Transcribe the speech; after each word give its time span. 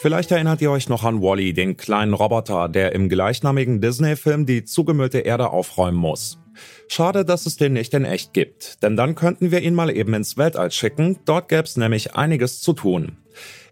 Vielleicht 0.00 0.30
erinnert 0.30 0.60
ihr 0.62 0.70
euch 0.70 0.88
noch 0.88 1.02
an 1.02 1.20
Wally, 1.20 1.52
den 1.52 1.76
kleinen 1.76 2.14
Roboter, 2.14 2.68
der 2.68 2.92
im 2.92 3.08
gleichnamigen 3.08 3.80
Disney-Film 3.80 4.46
die 4.46 4.64
zugemüllte 4.64 5.18
Erde 5.18 5.50
aufräumen 5.50 5.98
muss. 5.98 6.38
Schade, 6.86 7.24
dass 7.24 7.46
es 7.46 7.56
den 7.56 7.72
nicht 7.72 7.92
in 7.94 8.04
echt 8.04 8.32
gibt, 8.32 8.80
denn 8.84 8.96
dann 8.96 9.16
könnten 9.16 9.50
wir 9.50 9.60
ihn 9.60 9.74
mal 9.74 9.90
eben 9.90 10.14
ins 10.14 10.36
Weltall 10.36 10.70
schicken, 10.70 11.18
dort 11.24 11.48
gäb's 11.48 11.76
nämlich 11.76 12.14
einiges 12.14 12.60
zu 12.60 12.74
tun. 12.74 13.16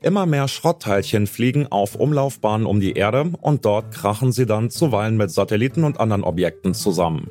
Immer 0.02 0.26
mehr 0.26 0.48
Schrottteilchen 0.48 1.28
fliegen 1.28 1.68
auf 1.68 1.94
Umlaufbahnen 1.94 2.66
um 2.66 2.80
die 2.80 2.94
Erde 2.94 3.30
und 3.40 3.64
dort 3.64 3.92
krachen 3.94 4.32
sie 4.32 4.46
dann 4.46 4.68
zuweilen 4.68 5.16
mit 5.16 5.30
Satelliten 5.30 5.84
und 5.84 6.00
anderen 6.00 6.24
Objekten 6.24 6.74
zusammen. 6.74 7.30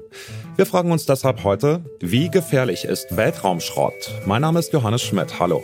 Wir 0.55 0.66
fragen 0.66 0.93
uns 0.93 1.05
deshalb 1.05 1.43
heute, 1.43 1.84
wie 1.99 2.30
gefährlich 2.30 2.85
ist 2.85 3.17
Weltraumschrott? 3.17 4.21
Mein 4.25 4.41
Name 4.41 4.59
ist 4.59 4.71
Johannes 4.71 5.02
Schmidt. 5.02 5.38
Hallo. 5.38 5.63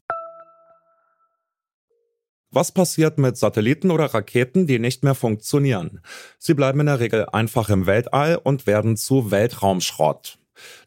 Was 2.53 2.73
passiert 2.73 3.17
mit 3.17 3.37
Satelliten 3.37 3.91
oder 3.91 4.13
Raketen, 4.13 4.67
die 4.67 4.77
nicht 4.77 5.05
mehr 5.05 5.15
funktionieren? 5.15 6.01
Sie 6.37 6.53
bleiben 6.53 6.81
in 6.81 6.87
der 6.87 6.99
Regel 6.99 7.25
einfach 7.31 7.69
im 7.69 7.85
Weltall 7.85 8.37
und 8.43 8.67
werden 8.67 8.97
zu 8.97 9.31
Weltraumschrott. 9.31 10.37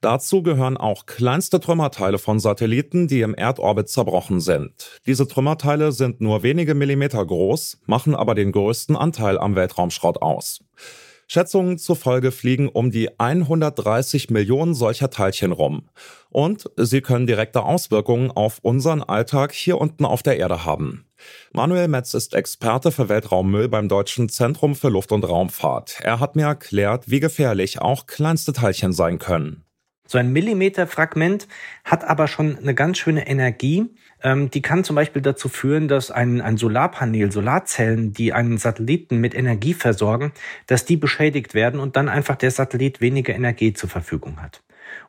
Dazu 0.02 0.42
gehören 0.42 0.76
auch 0.76 1.06
kleinste 1.06 1.60
Trümmerteile 1.60 2.18
von 2.18 2.38
Satelliten, 2.38 3.08
die 3.08 3.22
im 3.22 3.34
Erdorbit 3.34 3.88
zerbrochen 3.88 4.40
sind. 4.40 5.00
Diese 5.06 5.26
Trümmerteile 5.26 5.92
sind 5.92 6.20
nur 6.20 6.42
wenige 6.42 6.74
Millimeter 6.74 7.24
groß, 7.24 7.78
machen 7.86 8.14
aber 8.14 8.34
den 8.34 8.52
größten 8.52 8.94
Anteil 8.94 9.38
am 9.38 9.56
Weltraumschrott 9.56 10.20
aus. 10.20 10.62
Schätzungen 11.26 11.78
zufolge 11.78 12.32
fliegen 12.32 12.68
um 12.68 12.90
die 12.90 13.18
130 13.18 14.30
Millionen 14.30 14.74
solcher 14.74 15.10
Teilchen 15.10 15.52
rum. 15.52 15.88
Und 16.30 16.70
sie 16.76 17.00
können 17.00 17.26
direkte 17.26 17.62
Auswirkungen 17.62 18.30
auf 18.30 18.58
unseren 18.62 19.02
Alltag 19.02 19.52
hier 19.52 19.78
unten 19.78 20.04
auf 20.04 20.22
der 20.22 20.38
Erde 20.38 20.64
haben. 20.64 21.06
Manuel 21.52 21.88
Metz 21.88 22.14
ist 22.14 22.34
Experte 22.34 22.90
für 22.90 23.08
Weltraummüll 23.08 23.68
beim 23.68 23.88
Deutschen 23.88 24.28
Zentrum 24.28 24.74
für 24.74 24.88
Luft- 24.88 25.12
und 25.12 25.24
Raumfahrt. 25.24 25.98
Er 26.02 26.20
hat 26.20 26.36
mir 26.36 26.46
erklärt, 26.46 27.10
wie 27.10 27.20
gefährlich 27.20 27.80
auch 27.80 28.06
kleinste 28.06 28.52
Teilchen 28.52 28.92
sein 28.92 29.18
können. 29.18 29.63
So 30.06 30.18
ein 30.18 30.32
Millimeterfragment 30.32 31.48
hat 31.84 32.04
aber 32.04 32.28
schon 32.28 32.58
eine 32.58 32.74
ganz 32.74 32.98
schöne 32.98 33.26
Energie. 33.26 33.86
Ähm, 34.22 34.50
die 34.50 34.60
kann 34.60 34.84
zum 34.84 34.96
Beispiel 34.96 35.22
dazu 35.22 35.48
führen, 35.48 35.88
dass 35.88 36.10
ein, 36.10 36.40
ein 36.42 36.56
Solarpanel, 36.58 37.32
Solarzellen, 37.32 38.12
die 38.12 38.32
einen 38.32 38.58
Satelliten 38.58 39.18
mit 39.18 39.34
Energie 39.34 39.74
versorgen, 39.74 40.32
dass 40.66 40.84
die 40.84 40.96
beschädigt 40.96 41.54
werden 41.54 41.80
und 41.80 41.96
dann 41.96 42.08
einfach 42.08 42.36
der 42.36 42.50
Satellit 42.50 43.00
weniger 43.00 43.34
Energie 43.34 43.72
zur 43.72 43.88
Verfügung 43.88 44.42
hat. 44.42 44.62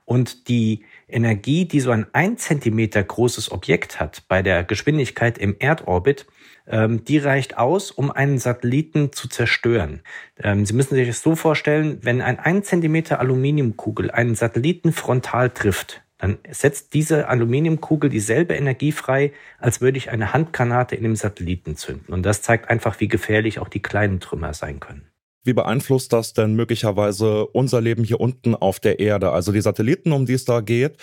Und 0.05 0.47
die 0.49 0.83
Energie, 1.07 1.65
die 1.65 1.79
so 1.79 1.91
ein 1.91 2.07
ein 2.13 2.37
Zentimeter 2.37 3.03
großes 3.03 3.51
Objekt 3.51 3.99
hat 3.99 4.23
bei 4.27 4.41
der 4.41 4.63
Geschwindigkeit 4.63 5.37
im 5.37 5.55
Erdorbit, 5.59 6.25
ähm, 6.67 7.03
die 7.03 7.17
reicht 7.17 7.57
aus, 7.57 7.91
um 7.91 8.11
einen 8.11 8.37
Satelliten 8.37 9.11
zu 9.11 9.27
zerstören. 9.27 10.01
Ähm, 10.37 10.65
Sie 10.65 10.73
müssen 10.73 10.95
sich 10.95 11.07
das 11.07 11.21
so 11.21 11.35
vorstellen, 11.35 11.99
wenn 12.01 12.21
ein 12.21 12.39
ein 12.39 12.63
Zentimeter 12.63 13.19
Aluminiumkugel 13.19 14.11
einen 14.11 14.35
Satelliten 14.35 14.91
frontal 14.91 15.49
trifft, 15.49 16.01
dann 16.17 16.37
setzt 16.49 16.93
diese 16.93 17.27
Aluminiumkugel 17.27 18.09
dieselbe 18.09 18.55
Energie 18.55 18.91
frei, 18.91 19.33
als 19.59 19.81
würde 19.81 19.97
ich 19.97 20.11
eine 20.11 20.33
Handgranate 20.33 20.95
in 20.95 21.03
dem 21.03 21.15
Satelliten 21.15 21.75
zünden. 21.75 22.13
Und 22.13 22.23
das 22.23 22.41
zeigt 22.41 22.69
einfach, 22.69 22.99
wie 22.99 23.07
gefährlich 23.07 23.59
auch 23.59 23.67
die 23.67 23.81
kleinen 23.81 24.19
Trümmer 24.19 24.53
sein 24.53 24.79
können. 24.79 25.07
Wie 25.45 25.53
beeinflusst 25.53 26.11
das 26.11 26.33
denn 26.33 26.55
möglicherweise 26.55 27.45
unser 27.45 27.79
Leben 27.79 28.03
hier 28.03 28.19
unten 28.19 28.55
auf 28.55 28.79
der 28.79 28.99
Erde? 28.99 29.31
Also 29.31 29.51
die 29.51 29.61
Satelliten, 29.61 30.11
um 30.11 30.25
die 30.25 30.33
es 30.33 30.43
da 30.43 30.59
geht, 30.59 30.97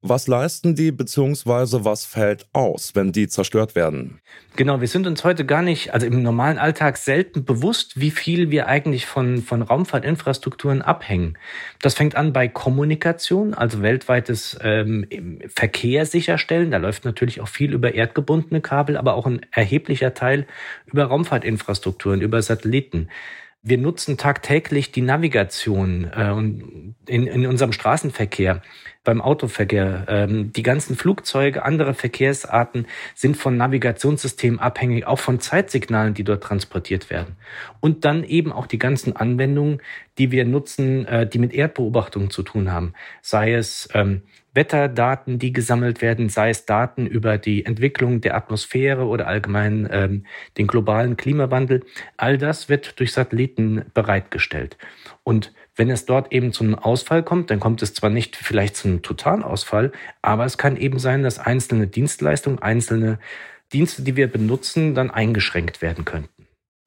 was 0.00 0.28
leisten 0.28 0.76
die 0.76 0.92
beziehungsweise 0.92 1.84
was 1.84 2.04
fällt 2.04 2.46
aus, 2.52 2.94
wenn 2.94 3.10
die 3.10 3.26
zerstört 3.26 3.74
werden? 3.74 4.20
Genau, 4.54 4.80
wir 4.80 4.86
sind 4.86 5.08
uns 5.08 5.24
heute 5.24 5.44
gar 5.44 5.62
nicht, 5.62 5.92
also 5.92 6.06
im 6.06 6.22
normalen 6.22 6.58
Alltag 6.58 6.96
selten 6.98 7.44
bewusst, 7.44 7.98
wie 7.98 8.12
viel 8.12 8.52
wir 8.52 8.68
eigentlich 8.68 9.06
von, 9.06 9.42
von 9.42 9.60
Raumfahrtinfrastrukturen 9.60 10.82
abhängen. 10.82 11.36
Das 11.82 11.94
fängt 11.94 12.14
an 12.14 12.32
bei 12.32 12.46
Kommunikation, 12.46 13.54
also 13.54 13.82
weltweites 13.82 14.56
ähm, 14.62 15.08
Verkehr 15.48 16.06
sicherstellen. 16.06 16.70
Da 16.70 16.76
läuft 16.76 17.04
natürlich 17.04 17.40
auch 17.40 17.48
viel 17.48 17.72
über 17.74 17.92
erdgebundene 17.94 18.60
Kabel, 18.60 18.96
aber 18.96 19.14
auch 19.14 19.26
ein 19.26 19.40
erheblicher 19.50 20.14
Teil 20.14 20.46
über 20.86 21.06
Raumfahrtinfrastrukturen, 21.06 22.20
über 22.20 22.40
Satelliten. 22.40 23.08
Wir 23.68 23.76
nutzen 23.76 24.16
tagtäglich 24.16 24.92
die 24.92 25.02
Navigation 25.02 26.04
äh, 26.04 26.30
in, 27.12 27.26
in 27.26 27.46
unserem 27.46 27.72
Straßenverkehr, 27.72 28.62
beim 29.04 29.20
Autoverkehr. 29.20 30.06
Ähm, 30.08 30.54
die 30.54 30.62
ganzen 30.62 30.96
Flugzeuge, 30.96 31.62
andere 31.62 31.92
Verkehrsarten 31.92 32.86
sind 33.14 33.36
von 33.36 33.58
Navigationssystemen 33.58 34.58
abhängig, 34.58 35.06
auch 35.06 35.18
von 35.18 35.38
Zeitsignalen, 35.38 36.14
die 36.14 36.24
dort 36.24 36.44
transportiert 36.44 37.10
werden. 37.10 37.36
Und 37.80 38.06
dann 38.06 38.24
eben 38.24 38.52
auch 38.52 38.66
die 38.66 38.78
ganzen 38.78 39.14
Anwendungen, 39.14 39.82
die 40.16 40.30
wir 40.30 40.46
nutzen, 40.46 41.04
äh, 41.04 41.28
die 41.28 41.38
mit 41.38 41.52
Erdbeobachtung 41.52 42.30
zu 42.30 42.42
tun 42.42 42.72
haben. 42.72 42.94
Sei 43.20 43.52
es 43.52 43.90
ähm, 43.92 44.22
Wetterdaten, 44.58 45.38
die 45.38 45.52
gesammelt 45.52 46.02
werden, 46.02 46.28
sei 46.28 46.50
es 46.50 46.66
Daten 46.66 47.06
über 47.06 47.38
die 47.38 47.64
Entwicklung 47.64 48.20
der 48.20 48.34
Atmosphäre 48.34 49.06
oder 49.06 49.28
allgemein 49.28 49.88
ähm, 49.92 50.26
den 50.56 50.66
globalen 50.66 51.16
Klimawandel. 51.16 51.84
All 52.16 52.38
das 52.38 52.68
wird 52.68 52.98
durch 52.98 53.12
Satelliten 53.12 53.84
bereitgestellt. 53.94 54.76
Und 55.22 55.52
wenn 55.76 55.90
es 55.90 56.06
dort 56.06 56.32
eben 56.32 56.52
zu 56.52 56.64
einem 56.64 56.74
Ausfall 56.74 57.22
kommt, 57.22 57.52
dann 57.52 57.60
kommt 57.60 57.82
es 57.82 57.94
zwar 57.94 58.10
nicht 58.10 58.34
vielleicht 58.34 58.74
zu 58.74 58.88
einem 58.88 59.02
Totalausfall, 59.02 59.92
aber 60.22 60.44
es 60.44 60.58
kann 60.58 60.76
eben 60.76 60.98
sein, 60.98 61.22
dass 61.22 61.38
einzelne 61.38 61.86
Dienstleistungen, 61.86 62.58
einzelne 62.58 63.20
Dienste, 63.72 64.02
die 64.02 64.16
wir 64.16 64.26
benutzen, 64.26 64.96
dann 64.96 65.12
eingeschränkt 65.12 65.82
werden 65.82 66.04
könnten. 66.04 66.37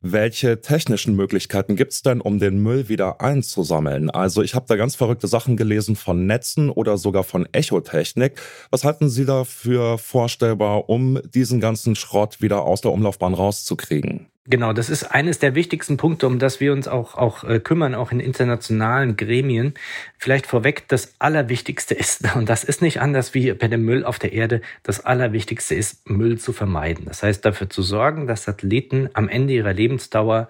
Welche 0.03 0.61
technischen 0.61 1.15
Möglichkeiten 1.15 1.75
gibt's 1.75 2.01
denn, 2.01 2.21
um 2.21 2.39
den 2.39 2.57
Müll 2.63 2.89
wieder 2.89 3.21
einzusammeln? 3.21 4.09
Also 4.09 4.41
ich 4.41 4.55
habe 4.55 4.65
da 4.67 4.75
ganz 4.75 4.95
verrückte 4.95 5.27
Sachen 5.27 5.57
gelesen 5.57 5.95
von 5.95 6.25
Netzen 6.25 6.71
oder 6.71 6.97
sogar 6.97 7.23
von 7.23 7.47
Echotechnik. 7.51 8.41
Was 8.71 8.83
halten 8.83 9.09
Sie 9.09 9.25
da 9.25 9.43
für 9.43 9.99
vorstellbar, 9.99 10.89
um 10.89 11.19
diesen 11.35 11.59
ganzen 11.59 11.95
Schrott 11.95 12.41
wieder 12.41 12.63
aus 12.63 12.81
der 12.81 12.93
Umlaufbahn 12.93 13.35
rauszukriegen? 13.35 14.25
Genau, 14.51 14.73
das 14.73 14.89
ist 14.89 15.05
eines 15.05 15.39
der 15.39 15.55
wichtigsten 15.55 15.95
Punkte, 15.95 16.27
um 16.27 16.37
das 16.37 16.59
wir 16.59 16.73
uns 16.73 16.89
auch, 16.89 17.15
auch 17.15 17.45
äh, 17.45 17.61
kümmern, 17.61 17.95
auch 17.95 18.11
in 18.11 18.19
internationalen 18.19 19.15
Gremien. 19.15 19.75
Vielleicht 20.17 20.45
vorweg, 20.45 20.89
das 20.89 21.13
Allerwichtigste 21.19 21.95
ist, 21.95 22.25
und 22.35 22.49
das 22.49 22.65
ist 22.65 22.81
nicht 22.81 22.99
anders 22.99 23.33
wie 23.33 23.53
bei 23.53 23.69
dem 23.69 23.85
Müll 23.85 24.03
auf 24.03 24.19
der 24.19 24.33
Erde, 24.33 24.61
das 24.83 25.05
Allerwichtigste 25.05 25.73
ist, 25.73 26.09
Müll 26.09 26.37
zu 26.37 26.51
vermeiden. 26.51 27.05
Das 27.05 27.23
heißt, 27.23 27.45
dafür 27.45 27.69
zu 27.69 27.81
sorgen, 27.81 28.27
dass 28.27 28.43
Satelliten 28.43 29.09
am 29.13 29.29
Ende 29.29 29.53
ihrer 29.53 29.71
Lebensdauer 29.71 30.49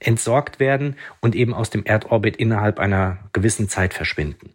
entsorgt 0.00 0.58
werden 0.58 0.96
und 1.20 1.36
eben 1.36 1.54
aus 1.54 1.70
dem 1.70 1.84
Erdorbit 1.84 2.38
innerhalb 2.38 2.80
einer 2.80 3.18
gewissen 3.32 3.68
Zeit 3.68 3.94
verschwinden. 3.94 4.54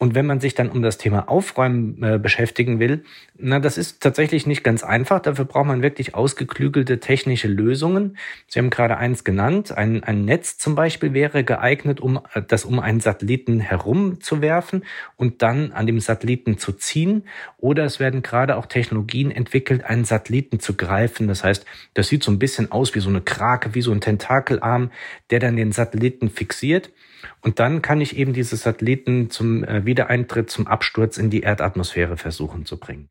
Und 0.00 0.14
wenn 0.14 0.26
man 0.26 0.38
sich 0.38 0.54
dann 0.54 0.70
um 0.70 0.80
das 0.80 0.96
Thema 0.96 1.28
Aufräumen 1.28 2.00
äh, 2.04 2.18
beschäftigen 2.18 2.78
will, 2.78 3.02
na, 3.36 3.58
das 3.58 3.76
ist 3.76 4.00
tatsächlich 4.00 4.46
nicht 4.46 4.62
ganz 4.62 4.84
einfach. 4.84 5.18
Dafür 5.18 5.44
braucht 5.44 5.66
man 5.66 5.82
wirklich 5.82 6.14
ausgeklügelte 6.14 7.00
technische 7.00 7.48
Lösungen. 7.48 8.16
Sie 8.46 8.60
haben 8.60 8.70
gerade 8.70 8.96
eins 8.96 9.24
genannt. 9.24 9.76
Ein, 9.76 10.04
ein 10.04 10.24
Netz 10.24 10.56
zum 10.56 10.76
Beispiel 10.76 11.14
wäre 11.14 11.42
geeignet, 11.42 11.98
um 12.00 12.20
äh, 12.32 12.42
das 12.46 12.64
um 12.64 12.78
einen 12.78 13.00
Satelliten 13.00 13.58
herumzuwerfen 13.58 14.84
und 15.16 15.42
dann 15.42 15.72
an 15.72 15.88
dem 15.88 15.98
Satelliten 15.98 16.58
zu 16.58 16.72
ziehen. 16.72 17.24
Oder 17.56 17.84
es 17.84 17.98
werden 17.98 18.22
gerade 18.22 18.56
auch 18.56 18.66
Technologien 18.66 19.32
entwickelt, 19.32 19.84
einen 19.84 20.04
Satelliten 20.04 20.60
zu 20.60 20.74
greifen. 20.74 21.26
Das 21.26 21.42
heißt, 21.42 21.66
das 21.94 22.06
sieht 22.06 22.22
so 22.22 22.30
ein 22.30 22.38
bisschen 22.38 22.70
aus 22.70 22.94
wie 22.94 23.00
so 23.00 23.08
eine 23.08 23.20
Krake, 23.20 23.74
wie 23.74 23.82
so 23.82 23.90
ein 23.90 24.00
Tentakelarm, 24.00 24.92
der 25.30 25.40
dann 25.40 25.56
den 25.56 25.72
Satelliten 25.72 26.30
fixiert. 26.30 26.92
Und 27.40 27.58
dann 27.58 27.82
kann 27.82 28.00
ich 28.00 28.16
eben 28.16 28.32
diese 28.32 28.56
Satelliten 28.56 29.30
zum 29.30 29.64
äh, 29.64 29.84
Wiedereintritt, 29.84 30.50
zum 30.50 30.66
Absturz 30.66 31.18
in 31.18 31.30
die 31.30 31.40
Erdatmosphäre 31.40 32.16
versuchen 32.16 32.64
zu 32.64 32.78
bringen. 32.78 33.08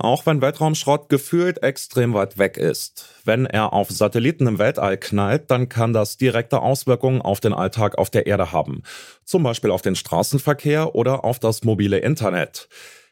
Auch 0.00 0.26
wenn 0.26 0.40
Weltraumschrott 0.40 1.08
gefühlt 1.08 1.64
extrem 1.64 2.14
weit 2.14 2.38
weg 2.38 2.56
ist. 2.56 3.08
Wenn 3.24 3.46
er 3.46 3.72
auf 3.72 3.90
Satelliten 3.90 4.46
im 4.46 4.60
Weltall 4.60 4.96
knallt, 4.96 5.50
dann 5.50 5.68
kann 5.68 5.92
das 5.92 6.16
direkte 6.16 6.60
Auswirkungen 6.60 7.20
auf 7.20 7.40
den 7.40 7.52
Alltag 7.52 7.98
auf 7.98 8.08
der 8.08 8.26
Erde 8.28 8.52
haben. 8.52 8.84
Zum 9.24 9.42
Beispiel 9.42 9.72
auf 9.72 9.82
den 9.82 9.96
Straßenverkehr 9.96 10.94
oder 10.94 11.24
auf 11.24 11.40
das 11.40 11.64
mobile 11.64 11.98
Internet. 11.98 12.68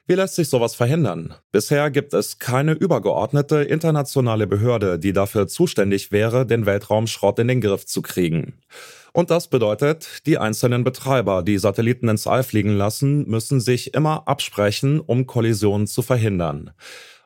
Wie 0.09 0.15
lässt 0.15 0.37
sich 0.37 0.49
sowas 0.49 0.77
verhindern? 0.77 1.35
Bisher 1.51 1.91
gibt 1.91 2.15
es 2.15 2.39
keine 2.39 2.75
übergeordnete 2.75 3.63
internationale 3.63 4.47
Behörde, 4.47 5.01
die 5.01 5.13
dafür 5.13 5.49
zuständig 5.49 6.13
wäre, 6.13 6.47
den 6.47 6.65
Weltraumschrott 6.65 7.41
in 7.41 7.49
den 7.49 7.61
Griff 7.61 7.87
zu 7.87 8.03
kriegen. 8.03 8.61
Und 9.13 9.31
das 9.31 9.49
bedeutet, 9.49 10.25
die 10.27 10.39
einzelnen 10.39 10.85
Betreiber, 10.85 11.43
die 11.43 11.59
Satelliten 11.59 12.09
ins 12.09 12.29
All 12.29 12.45
fliegen 12.45 12.77
lassen, 12.77 13.29
müssen 13.29 13.61
sich 13.61 13.95
immer 13.95 14.29
absprechen, 14.29 15.01
um 15.01 15.27
Kollisionen 15.27 15.89
zu 15.89 16.03
verhindern. 16.03 16.71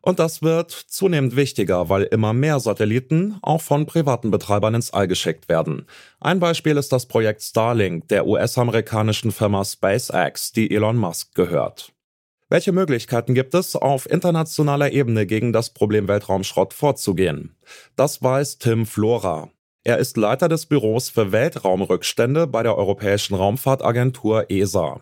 Und 0.01 0.19
das 0.19 0.41
wird 0.41 0.71
zunehmend 0.71 1.37
wichtiger, 1.37 1.91
weil 1.91 2.05
immer 2.05 2.33
mehr 2.33 2.61
Satelliten 2.61 3.37
auch 3.43 3.61
von 3.61 3.85
privaten 3.85 4.31
Betreibern 4.31 4.75
ins 4.75 4.91
All 4.91 5.07
geschickt 5.07 5.51
werden. 5.51 5.85
Ein 6.19 6.41
Beispiel 6.41 6.79
ist 6.79 6.93
das 6.93 7.05
Projekt 7.05 7.43
Starlink 7.43 8.09
der 8.09 8.27
US-amerikanischen 8.27 9.33
Firma 9.33 9.67
SpaceX, 9.67 10.53
die 10.53 10.71
Elon 10.75 10.97
Musk 10.97 11.35
gehört. 11.35 11.93
Welche 12.53 12.73
Möglichkeiten 12.73 13.35
gibt 13.35 13.55
es, 13.55 13.77
auf 13.77 14.11
internationaler 14.11 14.91
Ebene 14.91 15.25
gegen 15.25 15.53
das 15.53 15.71
Problem 15.71 16.09
Weltraumschrott 16.09 16.75
vorzugehen? 16.75 17.55
Das 17.95 18.25
weiß 18.25 18.59
Tim 18.59 18.87
Flora. 18.87 19.51
Er 19.85 19.99
ist 19.99 20.17
Leiter 20.17 20.49
des 20.49 20.67
Büros 20.67 21.11
für 21.11 21.31
Weltraumrückstände 21.31 22.49
bei 22.49 22.65
der 22.65 22.77
Europäischen 22.77 23.37
Raumfahrtagentur 23.37 24.51
ESA. 24.51 25.01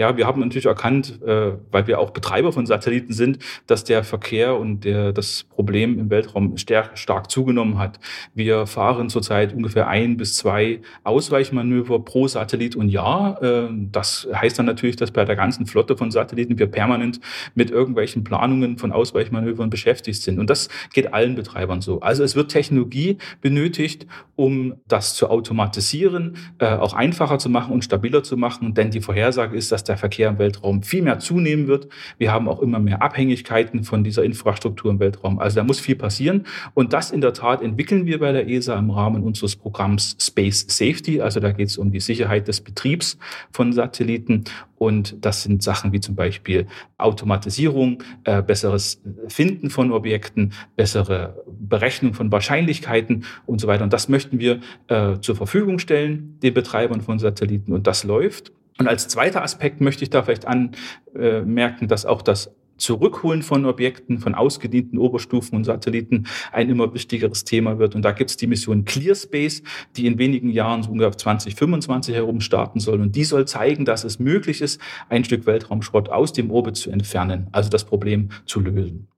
Ja, 0.00 0.16
wir 0.16 0.26
haben 0.26 0.40
natürlich 0.40 0.64
erkannt, 0.64 1.20
äh, 1.26 1.52
weil 1.70 1.86
wir 1.86 1.98
auch 1.98 2.08
Betreiber 2.08 2.52
von 2.52 2.64
Satelliten 2.64 3.12
sind, 3.12 3.38
dass 3.66 3.84
der 3.84 4.02
Verkehr 4.02 4.58
und 4.58 4.82
der, 4.86 5.12
das 5.12 5.44
Problem 5.44 5.98
im 5.98 6.08
Weltraum 6.08 6.56
stark, 6.56 6.96
stark 6.96 7.30
zugenommen 7.30 7.78
hat. 7.78 8.00
Wir 8.32 8.66
fahren 8.66 9.10
zurzeit 9.10 9.52
ungefähr 9.52 9.88
ein 9.88 10.16
bis 10.16 10.36
zwei 10.36 10.80
Ausweichmanöver 11.04 11.98
pro 12.02 12.26
Satellit 12.28 12.76
und 12.76 12.88
Jahr. 12.88 13.42
Äh, 13.42 13.68
das 13.92 14.26
heißt 14.32 14.58
dann 14.58 14.64
natürlich, 14.64 14.96
dass 14.96 15.10
bei 15.10 15.26
der 15.26 15.36
ganzen 15.36 15.66
Flotte 15.66 15.98
von 15.98 16.10
Satelliten 16.10 16.58
wir 16.58 16.68
permanent 16.68 17.20
mit 17.54 17.70
irgendwelchen 17.70 18.24
Planungen 18.24 18.78
von 18.78 18.92
Ausweichmanövern 18.92 19.68
beschäftigt 19.68 20.22
sind. 20.22 20.38
Und 20.38 20.48
das 20.48 20.70
geht 20.94 21.12
allen 21.12 21.34
Betreibern 21.34 21.82
so. 21.82 22.00
Also 22.00 22.24
es 22.24 22.34
wird 22.34 22.50
Technologie 22.50 23.18
benötigt, 23.42 24.06
um 24.34 24.76
das 24.88 25.14
zu 25.14 25.28
automatisieren, 25.28 26.38
äh, 26.56 26.68
auch 26.68 26.94
einfacher 26.94 27.38
zu 27.38 27.50
machen 27.50 27.74
und 27.74 27.84
stabiler 27.84 28.22
zu 28.22 28.38
machen. 28.38 28.72
Denn 28.72 28.90
die 28.90 29.02
Vorhersage 29.02 29.54
ist, 29.54 29.70
dass 29.70 29.89
der 29.90 29.98
Verkehr 29.98 30.28
im 30.28 30.38
Weltraum 30.38 30.82
viel 30.82 31.02
mehr 31.02 31.18
zunehmen 31.18 31.66
wird. 31.66 31.88
Wir 32.16 32.32
haben 32.32 32.48
auch 32.48 32.60
immer 32.60 32.78
mehr 32.78 33.02
Abhängigkeiten 33.02 33.84
von 33.84 34.04
dieser 34.04 34.24
Infrastruktur 34.24 34.90
im 34.90 35.00
Weltraum. 35.00 35.38
Also 35.38 35.56
da 35.56 35.64
muss 35.64 35.80
viel 35.80 35.96
passieren. 35.96 36.46
Und 36.74 36.92
das 36.92 37.10
in 37.10 37.20
der 37.20 37.32
Tat 37.32 37.60
entwickeln 37.60 38.06
wir 38.06 38.20
bei 38.20 38.32
der 38.32 38.48
ESA 38.48 38.78
im 38.78 38.90
Rahmen 38.90 39.22
unseres 39.22 39.56
Programms 39.56 40.16
Space 40.20 40.64
Safety. 40.68 41.20
Also 41.20 41.40
da 41.40 41.52
geht 41.52 41.68
es 41.68 41.76
um 41.76 41.90
die 41.90 42.00
Sicherheit 42.00 42.48
des 42.48 42.60
Betriebs 42.60 43.18
von 43.52 43.72
Satelliten. 43.72 44.44
Und 44.76 45.16
das 45.20 45.42
sind 45.42 45.62
Sachen 45.62 45.92
wie 45.92 46.00
zum 46.00 46.14
Beispiel 46.14 46.66
Automatisierung, 46.96 48.02
äh, 48.24 48.40
besseres 48.40 49.02
Finden 49.28 49.68
von 49.68 49.92
Objekten, 49.92 50.54
bessere 50.76 51.44
Berechnung 51.46 52.14
von 52.14 52.32
Wahrscheinlichkeiten 52.32 53.24
und 53.44 53.60
so 53.60 53.66
weiter. 53.66 53.84
Und 53.84 53.92
das 53.92 54.08
möchten 54.08 54.38
wir 54.38 54.60
äh, 54.88 55.18
zur 55.20 55.36
Verfügung 55.36 55.80
stellen, 55.80 56.38
den 56.42 56.54
Betreibern 56.54 57.02
von 57.02 57.18
Satelliten. 57.18 57.72
Und 57.72 57.86
das 57.86 58.04
läuft. 58.04 58.52
Und 58.80 58.88
als 58.88 59.08
zweiter 59.08 59.42
Aspekt 59.42 59.82
möchte 59.82 60.04
ich 60.04 60.10
da 60.10 60.22
vielleicht 60.22 60.46
anmerken, 60.46 61.86
dass 61.86 62.06
auch 62.06 62.22
das 62.22 62.56
Zurückholen 62.78 63.42
von 63.42 63.66
Objekten, 63.66 64.18
von 64.18 64.34
ausgedienten 64.34 64.98
Oberstufen 64.98 65.54
und 65.54 65.64
Satelliten 65.64 66.26
ein 66.50 66.70
immer 66.70 66.94
wichtigeres 66.94 67.44
Thema 67.44 67.78
wird. 67.78 67.94
Und 67.94 68.02
da 68.06 68.12
gibt 68.12 68.30
es 68.30 68.38
die 68.38 68.46
Mission 68.46 68.86
ClearSpace, 68.86 69.62
die 69.98 70.06
in 70.06 70.16
wenigen 70.16 70.48
Jahren, 70.48 70.82
so 70.82 70.92
ungefähr 70.92 71.14
2025 71.14 72.14
herum 72.14 72.40
starten 72.40 72.80
soll. 72.80 73.02
Und 73.02 73.16
die 73.16 73.24
soll 73.24 73.46
zeigen, 73.46 73.84
dass 73.84 74.02
es 74.02 74.18
möglich 74.18 74.62
ist, 74.62 74.80
ein 75.10 75.24
Stück 75.24 75.44
Weltraumschrott 75.44 76.08
aus 76.08 76.32
dem 76.32 76.50
Orbit 76.50 76.76
zu 76.76 76.90
entfernen, 76.90 77.48
also 77.52 77.68
das 77.68 77.84
Problem 77.84 78.30
zu 78.46 78.60
lösen. 78.60 79.08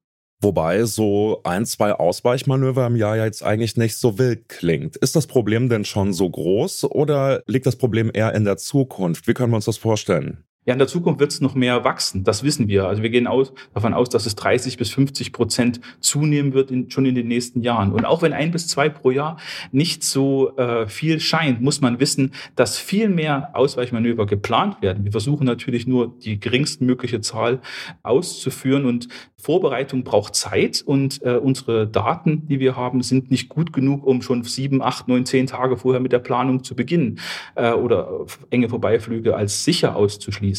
Wobei 0.43 0.85
so 0.85 1.41
ein, 1.45 1.67
zwei 1.67 1.93
Ausweichmanöver 1.93 2.85
im 2.87 2.97
Jahr 2.97 3.17
jetzt 3.17 3.45
eigentlich 3.45 3.77
nicht 3.77 3.97
so 3.97 4.19
wild 4.19 4.49
klingt. 4.49 4.97
Ist 4.97 5.15
das 5.15 5.29
Problem 5.29 5.69
denn 5.69 5.85
schon 5.85 6.13
so 6.13 6.29
groß 6.29 6.85
oder 6.85 7.43
liegt 7.47 7.67
das 7.67 7.77
Problem 7.77 8.11
eher 8.13 8.35
in 8.35 8.45
der 8.45 8.57
Zukunft? 8.57 9.29
Wie 9.29 9.35
können 9.35 9.53
wir 9.53 9.57
uns 9.57 9.67
das 9.67 9.79
vorstellen? 9.79 10.45
Ja, 10.65 10.75
in 10.75 10.79
der 10.79 10.87
Zukunft 10.87 11.19
wird 11.19 11.33
es 11.33 11.41
noch 11.41 11.57
mehr 11.57 11.83
wachsen. 11.83 12.23
Das 12.23 12.45
wissen 12.45 12.69
wir. 12.69 12.87
Also 12.87 13.03
wir 13.03 13.11
gehen 13.11 13.27
aus, 13.27 13.53
davon 13.75 13.95
aus, 13.95 14.09
dass 14.11 14.27
es 14.27 14.37
30 14.37 14.77
bis 14.77 14.91
50 14.91 15.33
Prozent 15.33 15.81
zunehmen 15.99 16.55
wird 16.55 16.71
in, 16.71 16.89
schon 16.89 17.05
in 17.05 17.17
den 17.17 17.27
nächsten 17.27 17.63
Jahren. 17.63 17.91
Und 17.93 18.05
auch 18.05 18.23
wenn 18.23 18.33
ein 18.33 18.53
bis 18.53 18.69
zwei 18.69 18.89
pro 18.89 19.11
Jahr 19.11 19.39
nicht 19.73 20.05
so 20.05 20.57
äh, 20.57 20.87
viel 20.87 21.19
scheint, 21.19 21.63
muss 21.63 21.81
man 21.81 21.99
wissen, 21.99 22.33
dass 22.55 22.79
viel 22.79 23.09
mehr 23.09 23.51
Ausweichmanöver 23.55 24.25
geplant 24.25 24.81
werden. 24.83 25.03
Wir 25.05 25.11
versuchen 25.11 25.47
natürlich 25.47 25.89
nur 25.89 26.17
die 26.21 26.39
geringstmögliche 26.39 27.21
Zahl 27.21 27.61
auszuführen 28.05 28.87
und 28.87 29.09
Vorbereitung 29.37 30.05
braucht 30.05 30.37
Zeit 30.37 30.85
und 30.87 31.21
äh, 31.25 31.35
unsere 31.35 31.89
Daten, 31.89 32.47
die 32.47 32.61
wir 32.61 32.77
haben, 32.77 33.03
sind 33.03 33.33
nicht 33.33 33.49
gut 33.49 33.73
genug, 33.73 34.07
um 34.07 34.23
schon 34.23 34.45
sieben, 34.45 34.81
acht, 34.81 35.09
neun, 35.09 35.27
zehn 35.27 35.49
Tage 35.49 35.77
vorher 35.77 36.01
mit 36.01 36.13
der 36.13 36.21
Planung 36.21 36.63
zu 36.63 36.77
beginnen 36.77 37.19
äh, 37.57 37.73
oder 37.73 38.27
enge 38.51 38.69
Vorbeiflüge 38.69 39.35
als 39.35 39.65
sicher 39.65 39.97
auszuschließen. 39.97 40.52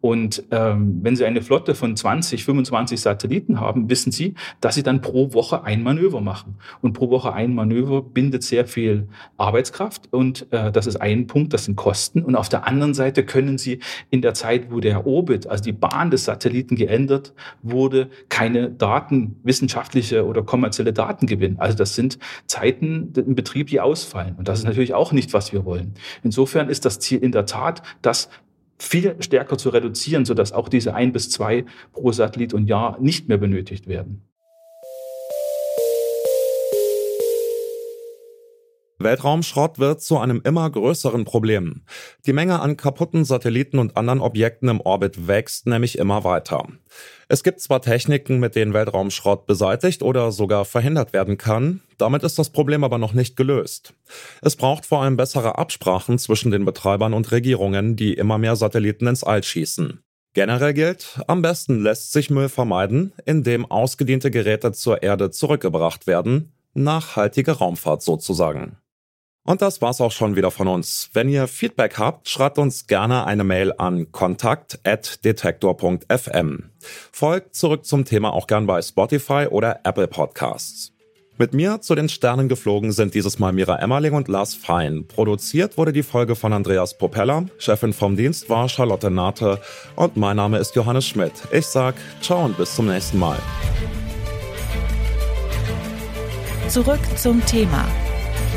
Und 0.00 0.44
ähm, 0.50 1.00
wenn 1.02 1.14
Sie 1.14 1.24
eine 1.24 1.42
Flotte 1.42 1.74
von 1.74 1.94
20, 1.94 2.44
25 2.44 3.00
Satelliten 3.00 3.60
haben, 3.60 3.90
wissen 3.90 4.12
Sie, 4.12 4.34
dass 4.60 4.74
Sie 4.74 4.82
dann 4.82 5.02
pro 5.02 5.34
Woche 5.34 5.64
ein 5.64 5.82
Manöver 5.82 6.22
machen. 6.22 6.56
Und 6.80 6.94
pro 6.94 7.10
Woche 7.10 7.34
ein 7.34 7.54
Manöver 7.54 8.00
bindet 8.00 8.42
sehr 8.42 8.66
viel 8.66 9.08
Arbeitskraft. 9.36 10.08
Und 10.10 10.50
äh, 10.52 10.72
das 10.72 10.86
ist 10.86 10.96
ein 10.96 11.26
Punkt, 11.26 11.52
das 11.52 11.66
sind 11.66 11.76
Kosten. 11.76 12.22
Und 12.22 12.34
auf 12.34 12.48
der 12.48 12.66
anderen 12.66 12.94
Seite 12.94 13.24
können 13.24 13.58
Sie 13.58 13.80
in 14.08 14.22
der 14.22 14.32
Zeit, 14.32 14.70
wo 14.70 14.80
der 14.80 15.06
Orbit, 15.06 15.46
also 15.46 15.62
die 15.62 15.72
Bahn 15.72 16.10
des 16.10 16.24
Satelliten 16.24 16.76
geändert 16.76 17.34
wurde, 17.62 18.08
keine 18.30 18.70
Daten, 18.70 19.36
wissenschaftliche 19.42 20.24
oder 20.24 20.42
kommerzielle 20.42 20.94
Daten 20.94 21.26
gewinnen. 21.26 21.56
Also 21.58 21.76
das 21.76 21.94
sind 21.94 22.18
Zeiten 22.46 23.12
im 23.14 23.34
Betrieb, 23.34 23.66
die 23.66 23.80
ausfallen. 23.80 24.36
Und 24.36 24.48
das 24.48 24.60
ist 24.60 24.64
natürlich 24.64 24.94
auch 24.94 25.12
nicht, 25.12 25.34
was 25.34 25.52
wir 25.52 25.66
wollen. 25.66 25.92
Insofern 26.22 26.70
ist 26.70 26.86
das 26.86 27.00
Ziel 27.00 27.18
in 27.18 27.32
der 27.32 27.44
Tat, 27.44 27.82
dass 28.00 28.30
viel 28.82 29.16
stärker 29.20 29.58
zu 29.58 29.68
reduzieren, 29.70 30.24
sodass 30.24 30.52
auch 30.52 30.68
diese 30.68 30.94
ein 30.94 31.12
bis 31.12 31.30
zwei 31.30 31.64
pro 31.92 32.12
Satellit 32.12 32.54
und 32.54 32.66
Jahr 32.66 32.98
nicht 33.00 33.28
mehr 33.28 33.38
benötigt 33.38 33.86
werden. 33.86 34.22
Weltraumschrott 39.00 39.78
wird 39.78 40.02
zu 40.02 40.18
einem 40.18 40.42
immer 40.44 40.68
größeren 40.68 41.24
Problem. 41.24 41.82
Die 42.26 42.32
Menge 42.32 42.60
an 42.60 42.76
kaputten 42.76 43.24
Satelliten 43.24 43.78
und 43.78 43.96
anderen 43.96 44.20
Objekten 44.20 44.68
im 44.68 44.80
Orbit 44.80 45.26
wächst 45.26 45.66
nämlich 45.66 45.98
immer 45.98 46.22
weiter. 46.22 46.68
Es 47.28 47.42
gibt 47.42 47.60
zwar 47.60 47.80
Techniken, 47.80 48.40
mit 48.40 48.56
denen 48.56 48.74
Weltraumschrott 48.74 49.46
beseitigt 49.46 50.02
oder 50.02 50.32
sogar 50.32 50.64
verhindert 50.64 51.12
werden 51.12 51.38
kann, 51.38 51.80
damit 51.96 52.22
ist 52.22 52.38
das 52.38 52.50
Problem 52.50 52.84
aber 52.84 52.98
noch 52.98 53.14
nicht 53.14 53.36
gelöst. 53.36 53.94
Es 54.42 54.56
braucht 54.56 54.84
vor 54.84 55.02
allem 55.02 55.16
bessere 55.16 55.56
Absprachen 55.56 56.18
zwischen 56.18 56.50
den 56.50 56.64
Betreibern 56.64 57.14
und 57.14 57.32
Regierungen, 57.32 57.96
die 57.96 58.14
immer 58.14 58.36
mehr 58.36 58.56
Satelliten 58.56 59.06
ins 59.06 59.24
All 59.24 59.42
schießen. 59.42 60.02
Generell 60.32 60.74
gilt, 60.74 61.20
am 61.26 61.42
besten 61.42 61.82
lässt 61.82 62.12
sich 62.12 62.30
Müll 62.30 62.48
vermeiden, 62.48 63.12
indem 63.24 63.68
ausgediente 63.68 64.30
Geräte 64.30 64.72
zur 64.72 65.02
Erde 65.02 65.30
zurückgebracht 65.30 66.06
werden, 66.06 66.52
nachhaltige 66.74 67.52
Raumfahrt 67.52 68.02
sozusagen. 68.02 68.76
Und 69.50 69.60
das 69.62 69.82
war's 69.82 70.00
auch 70.00 70.12
schon 70.12 70.36
wieder 70.36 70.52
von 70.52 70.68
uns. 70.68 71.10
Wenn 71.12 71.28
ihr 71.28 71.48
Feedback 71.48 71.98
habt, 71.98 72.28
schreibt 72.28 72.56
uns 72.56 72.86
gerne 72.86 73.26
eine 73.26 73.42
Mail 73.42 73.72
an 73.76 74.12
kontakt.detektor.fm. 74.12 76.70
Folgt 77.10 77.56
zurück 77.56 77.84
zum 77.84 78.04
Thema 78.04 78.32
auch 78.32 78.46
gern 78.46 78.68
bei 78.68 78.80
Spotify 78.80 79.48
oder 79.50 79.80
Apple 79.82 80.06
Podcasts. 80.06 80.92
Mit 81.36 81.52
mir 81.52 81.80
zu 81.80 81.96
den 81.96 82.08
Sternen 82.08 82.48
geflogen 82.48 82.92
sind 82.92 83.16
dieses 83.16 83.40
Mal 83.40 83.52
Mira 83.52 83.80
Emmerling 83.80 84.12
und 84.12 84.28
Lars 84.28 84.54
Fein. 84.54 85.08
Produziert 85.08 85.76
wurde 85.76 85.92
die 85.92 86.04
Folge 86.04 86.36
von 86.36 86.52
Andreas 86.52 86.96
Propeller. 86.96 87.46
Chefin 87.58 87.92
vom 87.92 88.16
Dienst 88.16 88.48
war 88.48 88.68
Charlotte 88.68 89.10
Nate. 89.10 89.60
Und 89.96 90.16
mein 90.16 90.36
Name 90.36 90.58
ist 90.58 90.76
Johannes 90.76 91.08
Schmidt. 91.08 91.32
Ich 91.50 91.66
sag 91.66 91.96
ciao 92.20 92.44
und 92.44 92.56
bis 92.56 92.76
zum 92.76 92.86
nächsten 92.86 93.18
Mal. 93.18 93.38
Zurück 96.68 97.00
zum 97.16 97.44
Thema 97.46 97.84